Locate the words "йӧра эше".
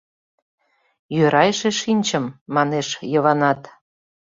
1.15-1.71